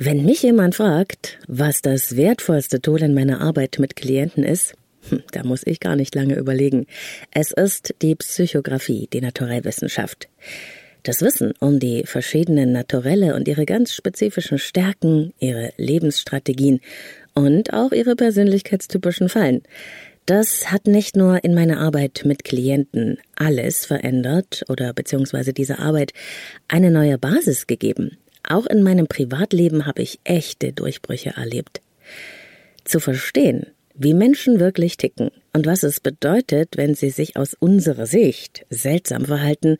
[0.00, 4.74] Wenn mich jemand fragt, was das wertvollste Tool in meiner Arbeit mit Klienten ist,
[5.08, 6.86] hm, da muss ich gar nicht lange überlegen.
[7.32, 10.28] Es ist die Psychographie, die Naturellwissenschaft.
[11.02, 16.80] Das Wissen um die verschiedenen Naturelle und ihre ganz spezifischen Stärken, ihre Lebensstrategien
[17.34, 19.62] und auch ihre persönlichkeitstypischen Fallen.
[20.26, 26.12] Das hat nicht nur in meiner Arbeit mit Klienten alles verändert oder beziehungsweise diese Arbeit
[26.68, 28.16] eine neue Basis gegeben.
[28.48, 31.82] Auch in meinem Privatleben habe ich echte Durchbrüche erlebt.
[32.84, 38.06] Zu verstehen, wie Menschen wirklich ticken und was es bedeutet, wenn sie sich aus unserer
[38.06, 39.76] Sicht seltsam verhalten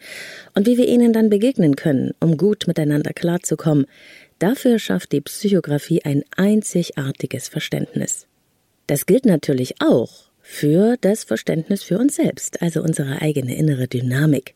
[0.55, 3.87] und wie wir ihnen dann begegnen können, um gut miteinander klarzukommen,
[4.39, 8.27] dafür schafft die Psychografie ein einzigartiges Verständnis.
[8.87, 14.55] Das gilt natürlich auch für das Verständnis für uns selbst, also unsere eigene innere Dynamik.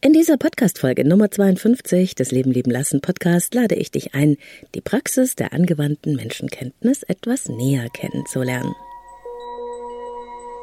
[0.00, 4.36] In dieser Podcast-Folge Nummer 52 des Leben lieben lassen Podcast lade ich dich ein,
[4.76, 8.76] die Praxis der angewandten Menschenkenntnis etwas näher kennenzulernen.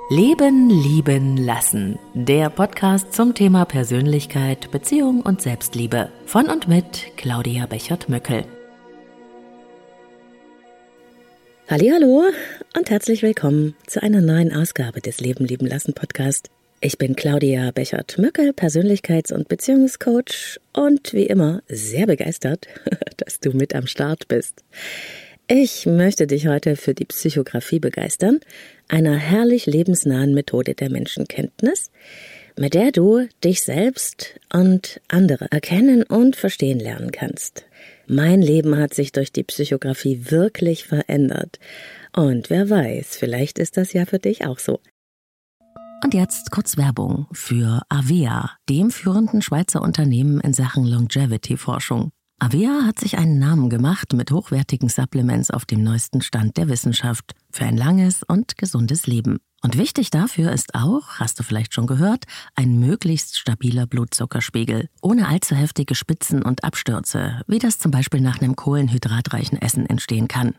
[0.10, 2.00] Leben lieben lassen.
[2.14, 8.46] Der Podcast zum Thema Persönlichkeit, Beziehung und Selbstliebe von und mit Claudia Bechert-Möckel.
[11.68, 12.24] Hallo
[12.78, 16.50] und herzlich willkommen zu einer neuen Ausgabe des Leben lieben lassen Podcast.
[16.82, 22.68] Ich bin Claudia Bechert-Möckel, Persönlichkeits- und Beziehungscoach und wie immer sehr begeistert,
[23.18, 24.64] dass du mit am Start bist.
[25.48, 28.40] Ich möchte dich heute für die Psychografie begeistern,
[28.88, 31.92] einer herrlich lebensnahen Methode der Menschenkenntnis,
[32.58, 37.66] mit der du dich selbst und andere erkennen und verstehen lernen kannst.
[38.08, 41.60] Mein Leben hat sich durch die Psychografie wirklich verändert.
[42.16, 44.80] Und wer weiß, vielleicht ist das ja für dich auch so.
[46.06, 52.12] Und jetzt kurz Werbung für Avea, dem führenden Schweizer Unternehmen in Sachen Longevity-Forschung.
[52.38, 57.34] Avea hat sich einen Namen gemacht mit hochwertigen Supplements auf dem neuesten Stand der Wissenschaft
[57.52, 59.40] für ein langes und gesundes Leben.
[59.64, 65.28] Und wichtig dafür ist auch, hast du vielleicht schon gehört, ein möglichst stabiler Blutzuckerspiegel, ohne
[65.28, 70.54] allzu heftige Spitzen und Abstürze, wie das zum Beispiel nach einem kohlenhydratreichen Essen entstehen kann.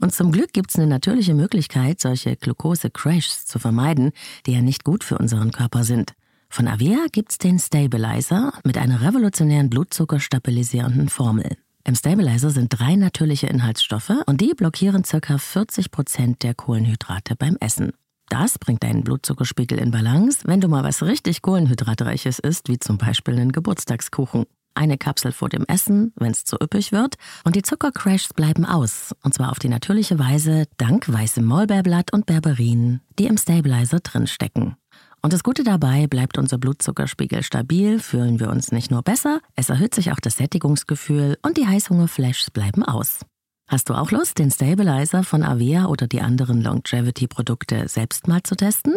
[0.00, 4.12] Und zum Glück gibt es eine natürliche Möglichkeit, solche Glucose-Crashs zu vermeiden,
[4.46, 6.14] die ja nicht gut für unseren Körper sind.
[6.48, 11.56] Von Avea gibt's den Stabilizer mit einer revolutionären Blutzuckerstabilisierenden Formel.
[11.84, 15.38] Im Stabilizer sind drei natürliche Inhaltsstoffe und die blockieren ca.
[15.38, 17.92] 40 Prozent der Kohlenhydrate beim Essen.
[18.28, 22.98] Das bringt deinen Blutzuckerspiegel in Balance, wenn du mal was richtig Kohlenhydratreiches isst, wie zum
[22.98, 27.62] Beispiel einen Geburtstagskuchen eine Kapsel vor dem Essen, wenn es zu üppig wird, und die
[27.62, 33.26] Zuckercrashs bleiben aus, und zwar auf die natürliche Weise dank weißem Maulbeerblatt und Berberin, die
[33.26, 34.76] im Stabilizer drinstecken.
[35.22, 39.70] Und das Gute dabei, bleibt unser Blutzuckerspiegel stabil, fühlen wir uns nicht nur besser, es
[39.70, 43.20] erhöht sich auch das Sättigungsgefühl und die Heißhungerflashs bleiben aus.
[43.66, 48.54] Hast du auch Lust, den Stabilizer von Avea oder die anderen Longevity-Produkte selbst mal zu
[48.54, 48.96] testen?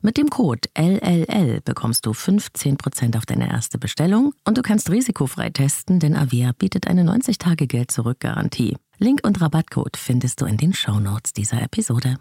[0.00, 5.50] Mit dem Code LLL bekommst du 15% auf deine erste Bestellung und du kannst risikofrei
[5.50, 8.76] testen, denn Avia bietet eine 90-Tage-Geld-Zurück-Garantie.
[8.98, 12.18] Link und Rabattcode findest du in den Shownotes dieser Episode.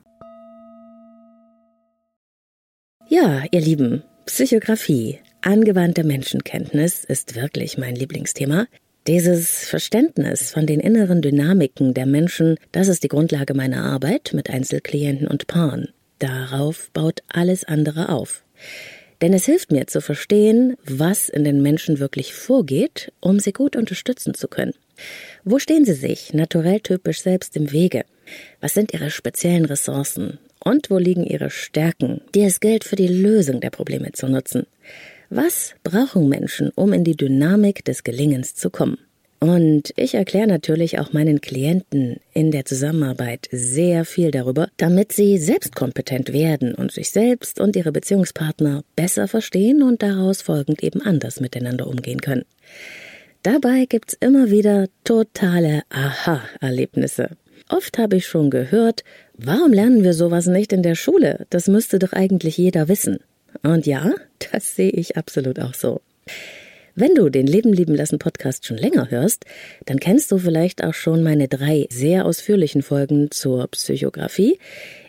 [3.10, 8.66] Ja, ihr Lieben, Psychografie, angewandte Menschenkenntnis ist wirklich mein Lieblingsthema.
[9.06, 14.50] Dieses Verständnis von den inneren Dynamiken der Menschen, das ist die Grundlage meiner Arbeit mit
[14.50, 15.94] Einzelklienten und Paaren.
[16.20, 18.44] Darauf baut alles andere auf.
[19.22, 23.76] Denn es hilft mir zu verstehen, was in den Menschen wirklich vorgeht, um sie gut
[23.76, 24.74] unterstützen zu können.
[25.44, 28.06] Wo stehen sie sich naturell typisch selbst im Wege?
[28.62, 30.40] Was sind ihre speziellen Ressourcen?
[30.60, 34.66] Und wo liegen ihre Stärken, die es gilt für die Lösung der Probleme zu nutzen?
[35.30, 38.98] Was brauchen Menschen, um in die Dynamik des Gelingens zu kommen?
[39.40, 45.38] Und ich erkläre natürlich auch meinen Klienten in der Zusammenarbeit sehr viel darüber, damit sie
[45.38, 51.40] selbstkompetent werden und sich selbst und ihre Beziehungspartner besser verstehen und daraus folgend eben anders
[51.40, 52.46] miteinander umgehen können.
[53.44, 57.30] Dabei gibt's immer wieder totale Aha-Erlebnisse.
[57.70, 59.04] Oft habe ich schon gehört,
[59.38, 61.46] warum lernen wir sowas nicht in der Schule?
[61.52, 63.20] Das müsste doch eigentlich jeder wissen.
[63.62, 64.14] Und ja,
[64.52, 66.02] das sehe ich absolut auch so.
[67.00, 69.46] Wenn du den Leben lieben lassen Podcast schon länger hörst,
[69.86, 74.58] dann kennst du vielleicht auch schon meine drei sehr ausführlichen Folgen zur Psychografie,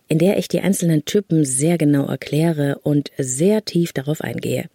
[0.06, 4.68] in der ich die einzelnen Typen sehr genau erkläre und sehr tief darauf eingehe.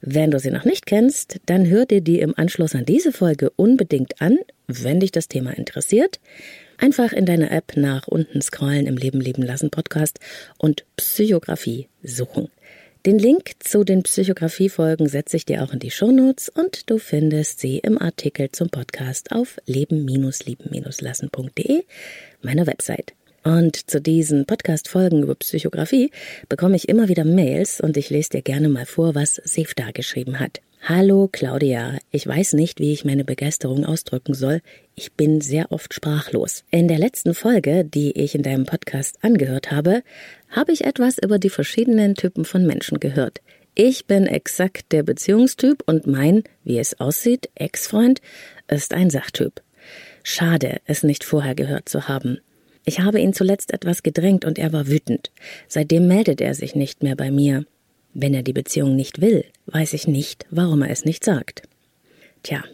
[0.00, 3.50] Wenn du sie noch nicht kennst, dann hör dir die im Anschluss an diese Folge
[3.50, 6.18] unbedingt an, wenn dich das Thema interessiert.
[6.78, 10.18] Einfach in deiner App nach unten scrollen im Leben lieben lassen Podcast
[10.56, 12.48] und Psychografie suchen.
[13.06, 17.60] Den Link zu den Psychografie-Folgen setze ich dir auch in die Shownotes und du findest
[17.60, 21.84] sie im Artikel zum Podcast auf leben-lieben-lassen.de,
[22.42, 23.12] meiner Website.
[23.44, 26.10] Und zu diesen Podcast-Folgen über Psychografie
[26.48, 30.40] bekomme ich immer wieder Mails und ich lese dir gerne mal vor, was Sefta geschrieben
[30.40, 30.60] hat.
[30.90, 34.62] Hallo Claudia, ich weiß nicht, wie ich meine Begeisterung ausdrücken soll.
[34.94, 36.64] Ich bin sehr oft sprachlos.
[36.70, 40.02] In der letzten Folge, die ich in deinem Podcast angehört habe,
[40.48, 43.42] habe ich etwas über die verschiedenen Typen von Menschen gehört.
[43.74, 48.22] Ich bin exakt der Beziehungstyp und mein, wie es aussieht, Ex-Freund
[48.66, 49.60] ist ein Sachtyp.
[50.22, 52.38] Schade, es nicht vorher gehört zu haben.
[52.86, 55.32] Ich habe ihn zuletzt etwas gedrängt und er war wütend.
[55.68, 57.66] Seitdem meldet er sich nicht mehr bei mir.
[58.20, 61.62] Wenn er die Beziehung nicht will, weiß ich nicht, warum er es nicht sagt.
[62.42, 62.64] Tja,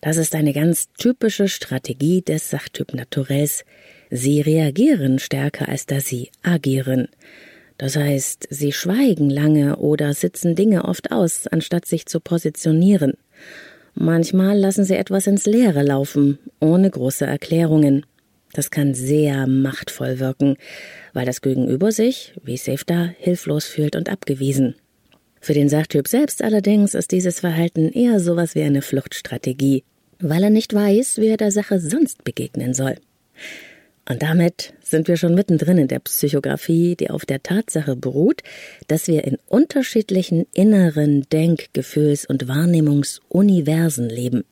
[0.00, 3.66] das ist eine ganz typische Strategie des Sachtyp Naturells.
[4.08, 7.08] Sie reagieren stärker, als dass sie agieren.
[7.76, 13.18] Das heißt, sie schweigen lange oder sitzen Dinge oft aus, anstatt sich zu positionieren.
[13.94, 18.06] Manchmal lassen sie etwas ins Leere laufen, ohne große Erklärungen.
[18.52, 20.56] Das kann sehr machtvoll wirken,
[21.12, 24.74] weil das Gegenüber sich, wie Sefta, hilflos fühlt und abgewiesen.
[25.40, 29.84] Für den Sachtyp selbst allerdings ist dieses Verhalten eher sowas wie eine Fluchtstrategie,
[30.18, 32.96] weil er nicht weiß, wie er der Sache sonst begegnen soll.
[34.08, 38.42] Und damit sind wir schon mittendrin in der Psychografie, die auf der Tatsache beruht,
[38.88, 44.44] dass wir in unterschiedlichen inneren Denk-, Gefühls- und Wahrnehmungsuniversen leben.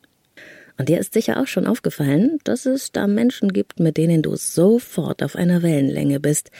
[0.78, 4.36] Und dir ist sicher auch schon aufgefallen, dass es da Menschen gibt, mit denen du
[4.36, 6.50] sofort auf einer Wellenlänge bist,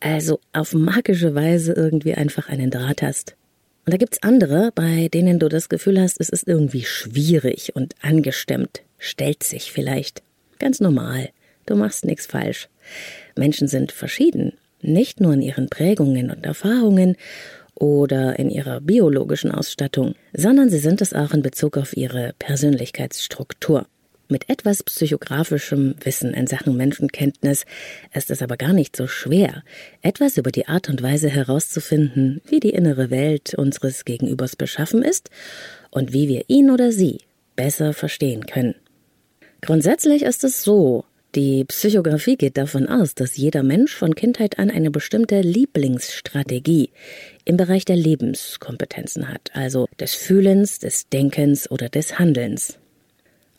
[0.00, 3.36] also auf magische Weise irgendwie einfach einen Draht hast.
[3.84, 7.94] Und da gibt's andere, bei denen du das Gefühl hast, es ist irgendwie schwierig und
[8.00, 10.22] angestemmt, stellt sich vielleicht.
[10.58, 11.30] Ganz normal.
[11.66, 12.68] Du machst nichts falsch.
[13.36, 17.16] Menschen sind verschieden, nicht nur in ihren Prägungen und Erfahrungen
[17.74, 23.86] oder in ihrer biologischen Ausstattung, sondern sie sind es auch in Bezug auf ihre Persönlichkeitsstruktur.
[24.28, 27.64] Mit etwas psychografischem Wissen in Sachen Menschenkenntnis
[28.14, 29.64] ist es aber gar nicht so schwer,
[30.02, 35.30] etwas über die Art und Weise herauszufinden, wie die innere Welt unseres Gegenübers beschaffen ist
[35.90, 37.18] und wie wir ihn oder sie
[37.56, 38.76] besser verstehen können.
[39.62, 44.68] Grundsätzlich ist es so, die Psychografie geht davon aus, dass jeder Mensch von Kindheit an
[44.68, 46.90] eine bestimmte Lieblingsstrategie
[47.44, 52.78] im Bereich der Lebenskompetenzen hat, also des Fühlens, des Denkens oder des Handelns.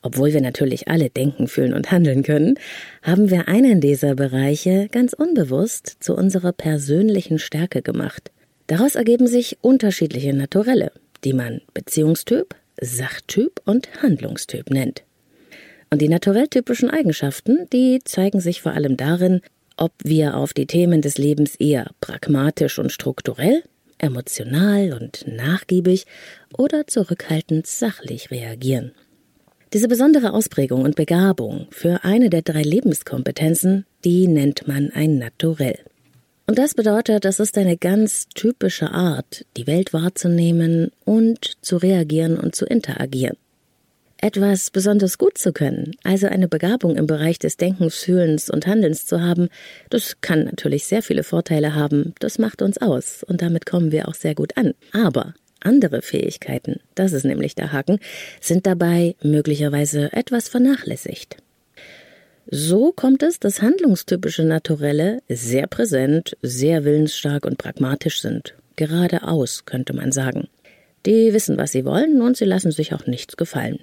[0.02, 2.56] Obwohl wir natürlich alle denken, fühlen und handeln können,
[3.04, 8.32] haben wir einen dieser Bereiche ganz unbewusst zu unserer persönlichen Stärke gemacht.
[8.68, 10.92] Daraus ergeben sich unterschiedliche Naturelle,
[11.24, 15.04] die man Beziehungstyp, Sachtyp und Handlungstyp nennt.
[15.92, 19.42] Und die naturell typischen Eigenschaften, die zeigen sich vor allem darin,
[19.76, 23.62] ob wir auf die Themen des Lebens eher pragmatisch und strukturell,
[23.98, 26.06] emotional und nachgiebig
[26.58, 28.94] oder zurückhaltend sachlich reagieren.
[29.74, 35.80] Diese besondere Ausprägung und Begabung für eine der drei Lebenskompetenzen, die nennt man ein Naturell.
[36.48, 42.38] Und das bedeutet, das ist eine ganz typische Art, die Welt wahrzunehmen und zu reagieren
[42.38, 43.36] und zu interagieren
[44.22, 49.06] etwas besonders gut zu können, also eine Begabung im Bereich des Denkens, Fühlens und Handelns
[49.06, 49.50] zu haben,
[49.90, 54.08] das kann natürlich sehr viele Vorteile haben, das macht uns aus und damit kommen wir
[54.08, 54.74] auch sehr gut an.
[54.94, 58.00] Aber andere Fähigkeiten, das ist nämlich der Haken,
[58.40, 61.38] sind dabei möglicherweise etwas vernachlässigt.
[62.50, 68.56] So kommt es, dass handlungstypische Naturelle sehr präsent, sehr willensstark und pragmatisch sind.
[68.76, 70.48] Geradeaus, könnte man sagen.
[71.06, 73.80] Die wissen, was sie wollen und sie lassen sich auch nichts gefallen.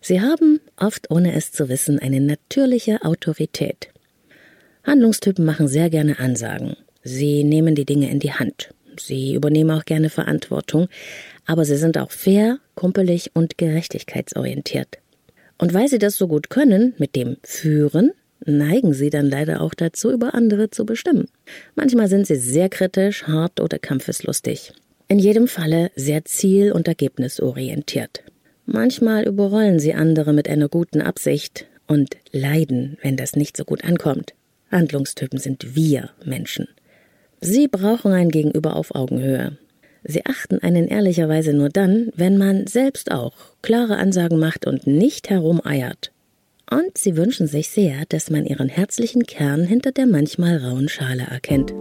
[0.00, 3.88] Sie haben, oft ohne es zu wissen, eine natürliche Autorität.
[4.84, 6.76] Handlungstypen machen sehr gerne Ansagen.
[7.02, 8.70] Sie nehmen die Dinge in die Hand.
[8.98, 10.88] Sie übernehmen auch gerne Verantwortung,
[11.46, 14.98] aber sie sind auch fair, kumpelig und gerechtigkeitsorientiert.
[15.56, 18.12] Und weil sie das so gut können, mit dem Führen,
[18.44, 21.28] neigen sie dann leider auch dazu, über andere zu bestimmen.
[21.74, 24.72] Manchmal sind sie sehr kritisch, hart oder kampfeslustig
[25.08, 28.22] in jedem Falle sehr ziel- und ergebnisorientiert.
[28.66, 33.84] Manchmal überrollen sie andere mit einer guten Absicht und leiden, wenn das nicht so gut
[33.84, 34.34] ankommt.
[34.70, 36.68] Handlungstypen sind wir Menschen.
[37.40, 39.56] Sie brauchen ein Gegenüber auf Augenhöhe.
[40.04, 45.30] Sie achten einen ehrlicherweise nur dann, wenn man selbst auch klare Ansagen macht und nicht
[45.30, 46.12] herumeiert.
[46.70, 51.22] Und sie wünschen sich sehr, dass man ihren herzlichen Kern hinter der manchmal rauen Schale
[51.22, 51.72] erkennt.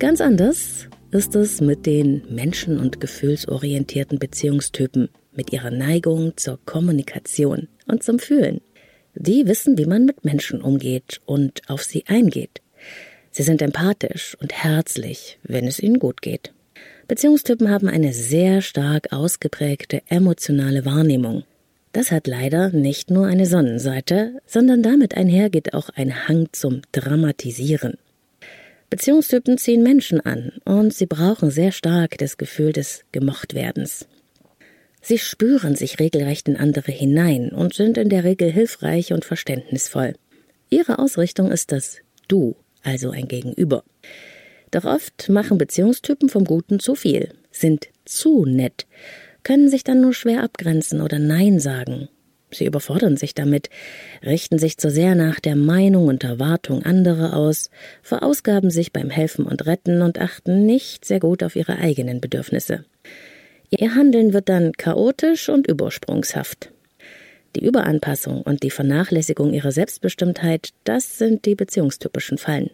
[0.00, 7.68] Ganz anders ist es mit den menschen- und gefühlsorientierten Beziehungstypen, mit ihrer Neigung zur Kommunikation
[7.86, 8.62] und zum Fühlen.
[9.14, 12.62] Die wissen, wie man mit Menschen umgeht und auf sie eingeht.
[13.30, 16.54] Sie sind empathisch und herzlich, wenn es ihnen gut geht.
[17.06, 21.44] Beziehungstypen haben eine sehr stark ausgeprägte emotionale Wahrnehmung.
[21.92, 27.98] Das hat leider nicht nur eine Sonnenseite, sondern damit einhergeht auch ein Hang zum Dramatisieren.
[28.90, 34.06] Beziehungstypen ziehen Menschen an und sie brauchen sehr stark das Gefühl des Gemochtwerdens.
[35.00, 40.14] Sie spüren sich regelrecht in andere hinein und sind in der Regel hilfreich und verständnisvoll.
[40.68, 43.84] Ihre Ausrichtung ist das Du, also ein Gegenüber.
[44.72, 48.86] Doch oft machen Beziehungstypen vom Guten zu viel, sind zu nett,
[49.42, 52.08] können sich dann nur schwer abgrenzen oder Nein sagen.
[52.52, 53.70] Sie überfordern sich damit,
[54.24, 57.70] richten sich zu sehr nach der Meinung und Erwartung anderer aus,
[58.02, 62.84] verausgaben sich beim Helfen und Retten und achten nicht sehr gut auf ihre eigenen Bedürfnisse.
[63.70, 66.72] Ihr Handeln wird dann chaotisch und übersprungshaft.
[67.56, 72.70] Die Überanpassung und die Vernachlässigung ihrer Selbstbestimmtheit, das sind die beziehungstypischen Fallen.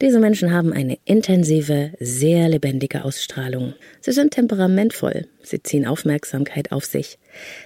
[0.00, 3.74] Diese Menschen haben eine intensive, sehr lebendige Ausstrahlung.
[4.00, 7.18] Sie sind temperamentvoll, sie ziehen Aufmerksamkeit auf sich.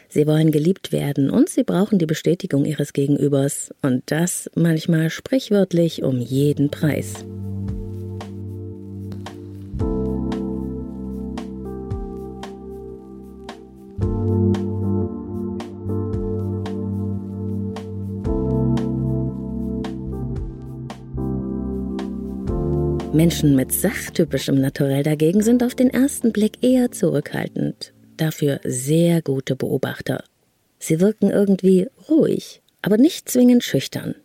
[0.09, 6.03] Sie wollen geliebt werden und sie brauchen die Bestätigung ihres Gegenübers, und das manchmal sprichwörtlich
[6.03, 7.25] um jeden Preis.
[23.14, 29.54] Menschen mit sachtypischem Naturell dagegen sind auf den ersten Blick eher zurückhaltend, dafür sehr gute
[29.54, 30.25] Beobachter.
[30.80, 34.16] Sie wirken irgendwie ruhig, aber nicht zwingend schüchtern.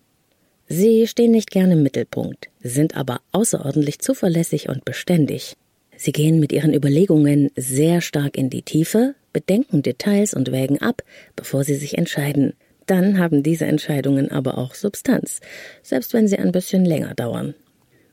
[0.68, 5.56] Sie stehen nicht gerne im Mittelpunkt, sind aber außerordentlich zuverlässig und beständig.
[5.96, 11.04] Sie gehen mit ihren Überlegungen sehr stark in die Tiefe, bedenken Details und wägen ab,
[11.36, 12.54] bevor sie sich entscheiden.
[12.88, 15.42] Dann haben diese Entscheidungen aber auch Substanz,
[15.84, 17.54] selbst wenn sie ein bisschen länger dauern.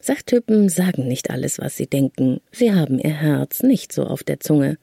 [0.07, 2.41] Sachtypen sagen nicht alles, was sie denken.
[2.53, 4.79] Sie haben ihr Herz nicht so auf der Zunge.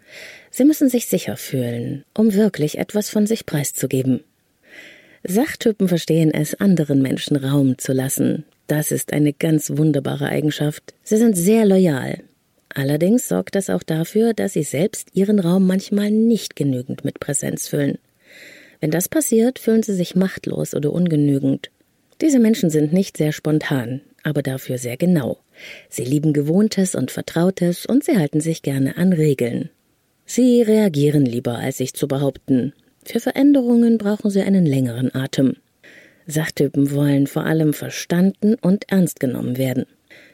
[0.52, 4.26] Sie müssen sich sicher fühlen, um wirklich etwas von sich preiszugeben.
[5.24, 8.44] Sachtypen verstehen es, anderen Menschen Raum zu lassen.
[8.68, 10.94] Das ist eine ganz wunderbare Eigenschaft.
[11.04, 12.20] Sie sind sehr loyal.
[12.68, 17.70] Allerdings sorgt das auch dafür, dass sie selbst ihren Raum manchmal nicht genügend mit Präsenz
[17.70, 17.98] füllen.
[18.82, 21.72] Wenn das passiert, fühlen sie sich machtlos oder ungenügend.
[22.20, 25.40] Diese Menschen sind nicht sehr spontan aber dafür sehr genau.
[25.90, 29.70] Sie lieben Gewohntes und Vertrautes und sie halten sich gerne an Regeln.
[30.26, 32.74] Sie reagieren lieber, als sich zu behaupten.
[33.06, 35.58] Für Veränderungen brauchen sie einen längeren Atem.
[36.26, 39.86] Sachtypen wollen vor allem verstanden und ernst genommen werden.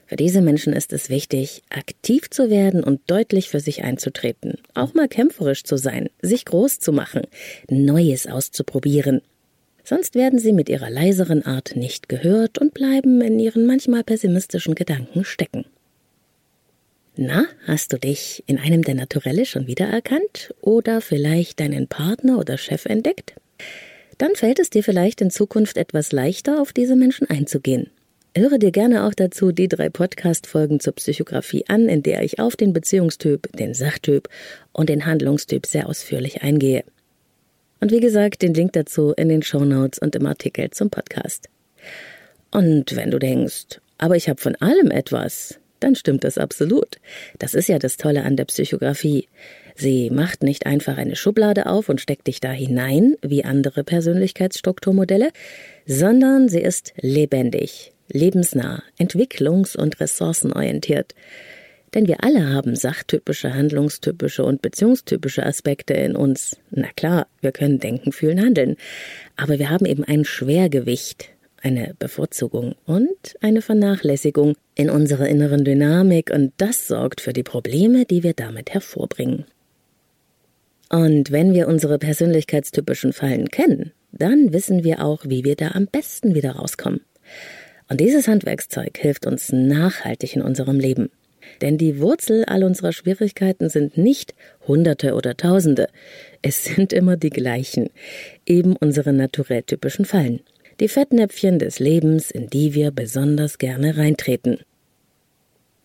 [0.05, 4.95] Für diese Menschen ist es wichtig, aktiv zu werden und deutlich für sich einzutreten, auch
[4.95, 7.23] mal kämpferisch zu sein, sich groß zu machen,
[7.69, 9.21] Neues auszuprobieren.
[9.83, 14.75] Sonst werden sie mit ihrer leiseren Art nicht gehört und bleiben in ihren manchmal pessimistischen
[14.75, 15.65] Gedanken stecken.
[17.15, 22.57] Na, hast du dich in einem der Naturelle schon wiedererkannt oder vielleicht deinen Partner oder
[22.57, 23.33] Chef entdeckt?
[24.17, 27.89] Dann fällt es dir vielleicht in Zukunft etwas leichter, auf diese Menschen einzugehen.
[28.37, 32.55] Höre dir gerne auch dazu die drei Podcast-Folgen zur Psychografie an, in der ich auf
[32.55, 34.29] den Beziehungstyp, den Sachtyp
[34.71, 36.83] und den Handlungstyp sehr ausführlich eingehe.
[37.79, 41.49] Und wie gesagt, den Link dazu in den Show Notes und im Artikel zum Podcast.
[42.51, 46.97] Und wenn du denkst, aber ich habe von allem etwas, dann stimmt das absolut.
[47.37, 49.27] Das ist ja das Tolle an der Psychografie.
[49.75, 55.29] Sie macht nicht einfach eine Schublade auf und steckt dich da hinein, wie andere Persönlichkeitsstrukturmodelle,
[55.85, 61.13] sondern sie ist lebendig, lebensnah, entwicklungs- und ressourcenorientiert.
[61.93, 66.57] Denn wir alle haben sachtypische, handlungstypische und beziehungstypische Aspekte in uns.
[66.69, 68.75] Na klar, wir können denken, fühlen, handeln.
[69.35, 71.29] Aber wir haben eben ein Schwergewicht,
[71.61, 78.05] eine Bevorzugung und eine Vernachlässigung in unserer inneren Dynamik und das sorgt für die Probleme,
[78.05, 79.45] die wir damit hervorbringen.
[80.89, 85.85] Und wenn wir unsere persönlichkeitstypischen Fallen kennen, dann wissen wir auch, wie wir da am
[85.85, 87.01] besten wieder rauskommen.
[87.89, 91.09] Und dieses Handwerkszeug hilft uns nachhaltig in unserem Leben.
[91.61, 94.33] Denn die Wurzel all unserer Schwierigkeiten sind nicht
[94.67, 95.87] Hunderte oder Tausende.
[96.41, 97.89] Es sind immer die gleichen,
[98.45, 100.41] eben unsere naturell typischen Fallen.
[100.79, 104.59] Die Fettnäpfchen des Lebens, in die wir besonders gerne reintreten.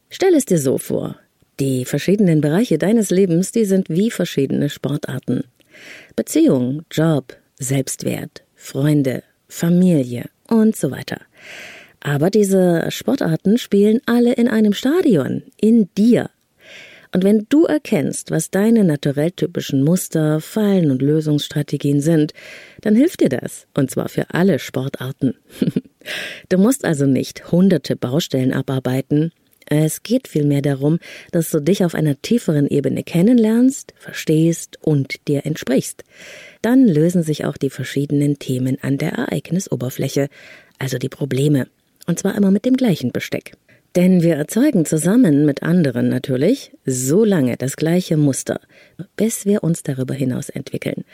[0.09, 1.17] Stell es dir so vor.
[1.61, 5.45] Die verschiedenen Bereiche deines Lebens, die sind wie verschiedene Sportarten.
[6.15, 11.21] Beziehung, Job, Selbstwert, Freunde, Familie und so weiter.
[12.05, 16.29] Aber diese Sportarten spielen alle in einem Stadion, in dir.
[17.13, 22.35] Und wenn du erkennst, was deine naturelltypischen Muster, Fallen und Lösungsstrategien sind,
[22.83, 23.67] dann hilft dir das.
[23.73, 25.35] Und zwar für alle Sportarten.
[26.51, 29.33] du musst also nicht hunderte Baustellen abarbeiten.
[29.65, 30.99] Es geht vielmehr darum,
[31.33, 36.05] dass du dich auf einer tieferen Ebene kennenlernst, verstehst und dir entsprichst.
[36.61, 40.29] Dann lösen sich auch die verschiedenen Themen an der Ereignisoberfläche,
[40.79, 41.67] also die Probleme.
[42.07, 43.53] Und zwar immer mit dem gleichen Besteck.
[43.97, 48.61] Denn wir erzeugen zusammen mit anderen natürlich so lange das gleiche Muster,
[49.17, 51.05] bis wir uns darüber hinaus entwickeln.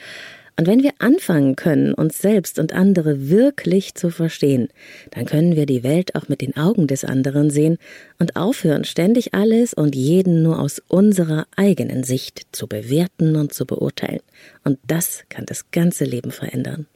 [0.56, 4.68] Und wenn wir anfangen können, uns selbst und andere wirklich zu verstehen,
[5.10, 7.78] dann können wir die Welt auch mit den Augen des anderen sehen
[8.18, 13.64] und aufhören, ständig alles und jeden nur aus unserer eigenen Sicht zu bewerten und zu
[13.64, 14.20] beurteilen.
[14.62, 16.86] Und das kann das ganze Leben verändern.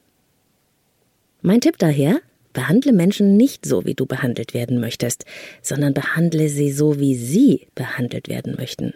[1.41, 2.19] Mein Tipp daher,
[2.55, 5.25] Behandle Menschen nicht so, wie du behandelt werden möchtest,
[5.61, 8.93] sondern behandle sie so, wie sie behandelt werden möchten.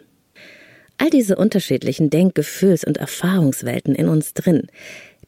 [0.97, 4.67] All diese unterschiedlichen Denk-, Gefühls- und Erfahrungswelten in uns drin,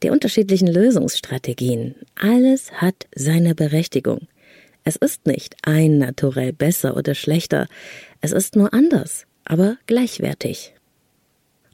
[0.02, 4.26] die unterschiedlichen Lösungsstrategien, alles hat seine Berechtigung.
[4.82, 7.68] Es ist nicht ein naturell besser oder schlechter,
[8.22, 10.74] es ist nur anders, aber gleichwertig.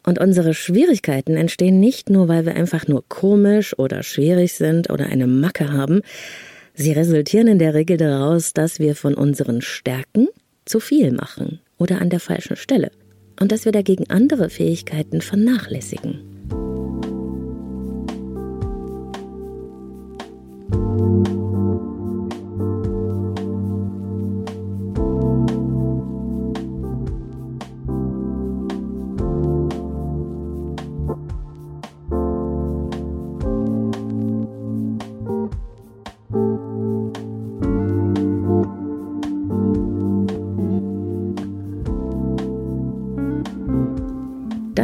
[0.08, 5.04] Und unsere Schwierigkeiten entstehen nicht nur, weil wir einfach nur komisch oder schwierig sind oder
[5.04, 6.00] eine Macke haben.
[6.72, 10.28] Sie resultieren in der Regel daraus, dass wir von unseren Stärken
[10.64, 12.90] zu viel machen oder an der falschen Stelle
[13.38, 16.22] und dass wir dagegen andere Fähigkeiten vernachlässigen.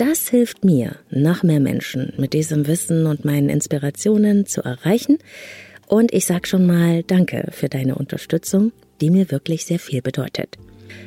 [0.00, 5.18] das hilft mir, noch mehr Menschen mit diesem Wissen und meinen Inspirationen zu erreichen.
[5.88, 10.56] Und ich sag schon mal Danke für deine Unterstützung, die mir wirklich sehr viel bedeutet.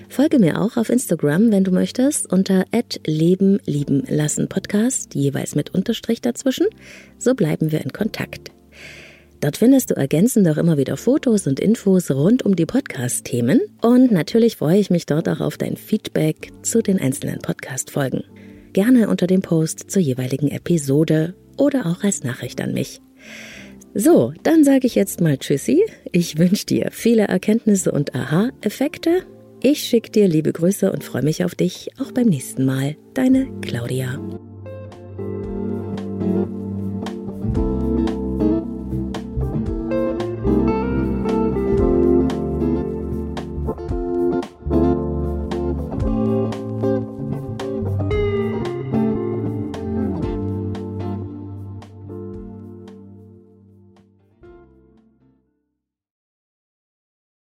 [0.09, 2.65] Folge mir auch auf Instagram, wenn du möchtest, unter
[3.07, 6.67] Leben lieben lassen Podcast, jeweils mit Unterstrich dazwischen.
[7.17, 8.51] So bleiben wir in Kontakt.
[9.41, 13.59] Dort findest du ergänzend auch immer wieder Fotos und Infos rund um die Podcast-Themen.
[13.81, 18.23] Und natürlich freue ich mich dort auch auf dein Feedback zu den einzelnen Podcast-Folgen.
[18.73, 23.01] Gerne unter dem Post zur jeweiligen Episode oder auch als Nachricht an mich.
[23.93, 25.83] So, dann sage ich jetzt mal Tschüssi.
[26.11, 29.23] Ich wünsche dir viele Erkenntnisse und Aha-Effekte
[29.65, 32.97] ich schicke dir liebe Grüße und freue mich auf dich auch beim nächsten Mal.
[33.13, 34.19] Deine Claudia.